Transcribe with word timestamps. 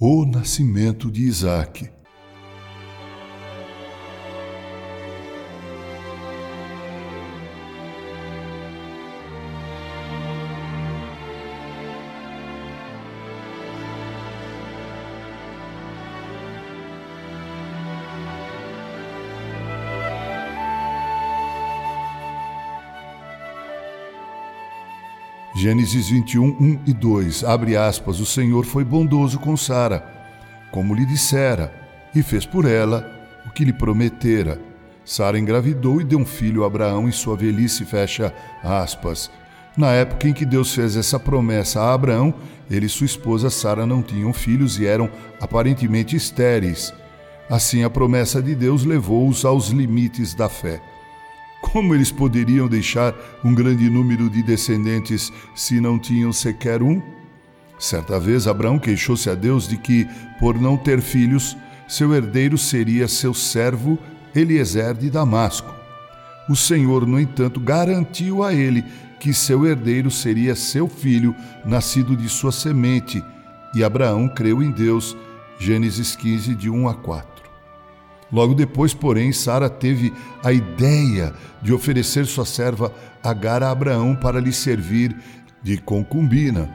O 0.00 0.24
nascimento 0.24 1.10
de 1.10 1.24
Isaac. 1.24 1.97
Gênesis 25.58 26.08
21, 26.08 26.50
1 26.60 26.80
e 26.86 26.92
2, 26.92 27.42
abre 27.42 27.76
aspas, 27.76 28.20
o 28.20 28.24
Senhor 28.24 28.64
foi 28.64 28.84
bondoso 28.84 29.40
com 29.40 29.56
Sara, 29.56 30.06
como 30.70 30.94
lhe 30.94 31.04
dissera, 31.04 31.74
e 32.14 32.22
fez 32.22 32.46
por 32.46 32.64
ela 32.64 33.04
o 33.44 33.50
que 33.50 33.64
lhe 33.64 33.72
prometera. 33.72 34.60
Sara 35.04 35.36
engravidou 35.36 36.00
e 36.00 36.04
deu 36.04 36.20
um 36.20 36.24
filho 36.24 36.62
a 36.62 36.68
Abraão 36.68 37.08
em 37.08 37.10
sua 37.10 37.36
velhice, 37.36 37.84
fecha 37.84 38.32
aspas. 38.62 39.32
Na 39.76 39.90
época 39.90 40.28
em 40.28 40.32
que 40.32 40.46
Deus 40.46 40.72
fez 40.72 40.96
essa 40.96 41.18
promessa 41.18 41.80
a 41.80 41.92
Abraão, 41.92 42.32
ele 42.70 42.86
e 42.86 42.88
sua 42.88 43.06
esposa 43.06 43.50
Sara 43.50 43.84
não 43.84 44.00
tinham 44.00 44.32
filhos 44.32 44.78
e 44.78 44.86
eram 44.86 45.10
aparentemente 45.40 46.14
estéreis. 46.14 46.94
Assim, 47.50 47.82
a 47.82 47.90
promessa 47.90 48.40
de 48.40 48.54
Deus 48.54 48.84
levou-os 48.84 49.44
aos 49.44 49.70
limites 49.70 50.34
da 50.34 50.48
fé. 50.48 50.80
Como 51.60 51.94
eles 51.94 52.10
poderiam 52.10 52.68
deixar 52.68 53.14
um 53.44 53.54
grande 53.54 53.90
número 53.90 54.30
de 54.30 54.42
descendentes 54.42 55.32
se 55.54 55.80
não 55.80 55.98
tinham 55.98 56.32
sequer 56.32 56.82
um? 56.82 57.02
Certa 57.78 58.18
vez, 58.18 58.46
Abraão 58.46 58.78
queixou-se 58.78 59.28
a 59.30 59.34
Deus 59.34 59.68
de 59.68 59.76
que, 59.76 60.08
por 60.38 60.60
não 60.60 60.76
ter 60.76 61.00
filhos, 61.00 61.56
seu 61.86 62.14
herdeiro 62.14 62.58
seria 62.58 63.06
seu 63.06 63.32
servo 63.32 63.98
Eliezer 64.34 64.94
de 64.94 65.10
Damasco. 65.10 65.72
O 66.48 66.56
Senhor, 66.56 67.06
no 67.06 67.20
entanto, 67.20 67.60
garantiu 67.60 68.42
a 68.42 68.52
ele 68.54 68.84
que 69.20 69.34
seu 69.34 69.66
herdeiro 69.66 70.10
seria 70.10 70.54
seu 70.54 70.88
filho, 70.88 71.34
nascido 71.64 72.16
de 72.16 72.28
sua 72.28 72.52
semente, 72.52 73.22
e 73.74 73.84
Abraão 73.84 74.28
creu 74.28 74.62
em 74.62 74.70
Deus. 74.70 75.16
Gênesis 75.58 76.14
15, 76.14 76.54
de 76.54 76.70
1 76.70 76.88
a 76.88 76.94
4. 76.94 77.37
Logo 78.30 78.54
depois, 78.54 78.92
porém, 78.92 79.32
Sara 79.32 79.70
teve 79.70 80.12
a 80.44 80.52
ideia 80.52 81.32
de 81.62 81.72
oferecer 81.72 82.26
sua 82.26 82.44
serva 82.44 82.92
Agar 83.22 83.62
a 83.62 83.70
Abraão 83.70 84.14
para 84.14 84.40
lhe 84.40 84.52
servir 84.52 85.16
de 85.62 85.76
concubina. 85.78 86.70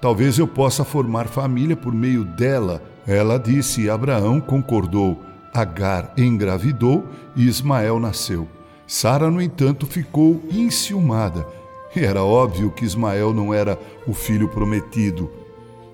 Talvez 0.00 0.38
eu 0.38 0.48
possa 0.48 0.84
formar 0.84 1.26
família 1.28 1.76
por 1.76 1.92
meio 1.92 2.24
dela. 2.24 2.82
Ela 3.06 3.38
disse 3.38 3.82
e 3.82 3.90
Abraão 3.90 4.40
concordou. 4.40 5.22
Agar 5.54 6.12
engravidou 6.16 7.06
e 7.34 7.46
Ismael 7.46 8.00
nasceu. 8.00 8.48
Sara, 8.86 9.30
no 9.30 9.40
entanto, 9.40 9.86
ficou 9.86 10.42
enciumada. 10.50 11.46
Era 11.94 12.22
óbvio 12.22 12.70
que 12.70 12.84
Ismael 12.84 13.32
não 13.32 13.54
era 13.54 13.78
o 14.06 14.12
filho 14.12 14.48
prometido. 14.48 15.30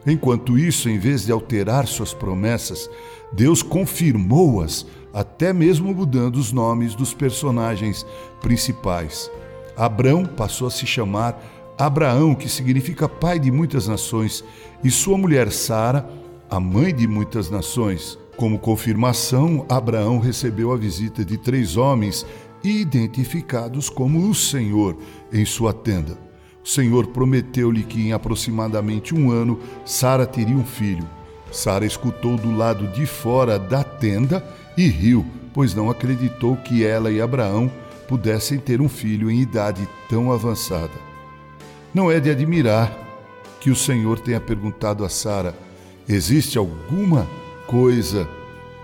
Enquanto 0.07 0.59
isso, 0.59 0.89
em 0.89 0.99
vez 0.99 1.25
de 1.25 1.33
alterar 1.33 1.87
suas 1.87 2.13
promessas, 2.13 2.91
Deus 3.33 3.63
confirmou-as, 3.63 4.87
até 5.13 5.53
mesmo 5.53 5.95
mudando 5.95 6.37
os 6.37 6.53
nomes 6.53 6.95
dos 6.95 7.15
personagens 7.15 8.05
principais. 8.41 9.31
Abrão 9.77 10.25
passou 10.25 10.67
a 10.67 10.71
se 10.71 10.87
chamar 10.87 11.41
Abraão, 11.79 12.35
que 12.35 12.49
significa 12.49 13.09
pai 13.09 13.39
de 13.39 13.51
muitas 13.51 13.87
nações, 13.87 14.45
e 14.83 14.91
sua 14.91 15.17
mulher 15.17 15.51
Sara, 15.51 16.09
a 16.51 16.61
mãe 16.61 16.95
de 16.95 17.07
muitas 17.07 17.49
nações. 17.49 18.19
Como 18.37 18.59
confirmação, 18.59 19.65
Abraão 19.69 20.19
recebeu 20.19 20.73
a 20.73 20.77
visita 20.77 21.25
de 21.25 21.39
três 21.39 21.77
homens 21.77 22.27
identificados 22.63 23.89
como 23.89 24.29
o 24.29 24.35
Senhor 24.35 24.97
em 25.33 25.45
sua 25.45 25.73
tenda. 25.73 26.32
O 26.65 26.69
Senhor 26.69 27.09
prometeu-lhe 27.09 27.83
que 27.83 28.01
em 28.01 28.13
aproximadamente 28.13 29.15
um 29.15 29.31
ano 29.31 29.59
Sara 29.85 30.27
teria 30.27 30.55
um 30.55 30.65
filho. 30.65 31.09
Sara 31.51 31.85
escutou 31.85 32.37
do 32.37 32.55
lado 32.55 32.87
de 32.89 33.05
fora 33.05 33.59
da 33.59 33.83
tenda 33.83 34.45
e 34.77 34.87
riu, 34.87 35.27
pois 35.53 35.75
não 35.75 35.91
acreditou 35.91 36.57
que 36.57 36.85
ela 36.85 37.11
e 37.11 37.21
Abraão 37.21 37.71
pudessem 38.09 38.59
ter 38.59 38.81
um 38.81 38.89
filho 38.89 39.31
em 39.31 39.41
idade 39.41 39.89
tão 40.09 40.33
avançada. 40.33 40.93
Não 41.93 42.11
é 42.11 42.21
de 42.21 42.31
admirar 42.31 42.97
que 43.61 43.71
o 43.71 43.77
Senhor 43.77 44.19
tenha 44.19 44.41
perguntado 44.41 45.05
a 45.05 45.09
Sara: 45.09 45.55
existe 46.09 46.57
alguma 46.57 47.29
coisa 47.67 48.29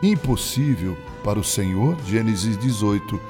impossível 0.02 0.96
para 1.24 1.38
o 1.38 1.44
Senhor? 1.44 1.96
Gênesis 2.04 2.56
18, 2.58 3.20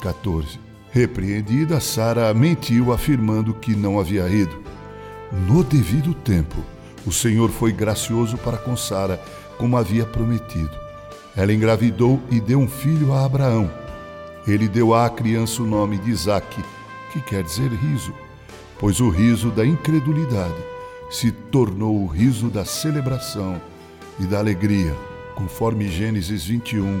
14. 0.00 0.69
Repreendida, 0.92 1.78
Sara 1.78 2.34
mentiu, 2.34 2.92
afirmando 2.92 3.54
que 3.54 3.76
não 3.76 4.00
havia 4.00 4.28
ido. 4.28 4.60
No 5.30 5.62
devido 5.62 6.12
tempo, 6.12 6.64
o 7.06 7.12
Senhor 7.12 7.48
foi 7.50 7.72
gracioso 7.72 8.36
para 8.36 8.56
com 8.56 8.76
Sara, 8.76 9.22
como 9.56 9.76
havia 9.76 10.04
prometido. 10.04 10.76
Ela 11.36 11.52
engravidou 11.52 12.20
e 12.28 12.40
deu 12.40 12.58
um 12.58 12.68
filho 12.68 13.12
a 13.12 13.24
Abraão. 13.24 13.70
Ele 14.48 14.66
deu 14.66 14.92
à 14.92 15.08
criança 15.08 15.62
o 15.62 15.66
nome 15.66 15.96
de 15.98 16.10
Isaque, 16.10 16.62
que 17.12 17.20
quer 17.20 17.44
dizer 17.44 17.70
riso, 17.70 18.12
pois 18.78 19.00
o 19.00 19.10
riso 19.10 19.50
da 19.50 19.64
incredulidade 19.64 20.60
se 21.08 21.30
tornou 21.30 22.02
o 22.02 22.06
riso 22.06 22.48
da 22.48 22.64
celebração 22.64 23.60
e 24.18 24.24
da 24.24 24.38
alegria, 24.38 24.96
conforme 25.36 25.88
Gênesis 25.88 26.44
21, 26.44 27.00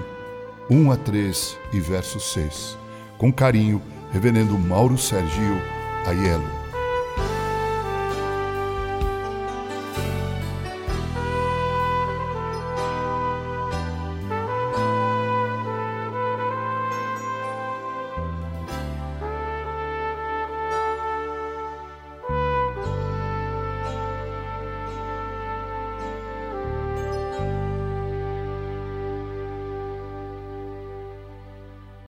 1 0.70 0.92
a 0.92 0.96
3 0.96 1.58
e 1.72 1.80
verso 1.80 2.20
6. 2.20 2.78
Com 3.20 3.30
carinho, 3.30 3.82
Reverendo 4.10 4.58
Mauro 4.58 4.96
Sergio 4.96 5.60
Aiello. 6.06 6.59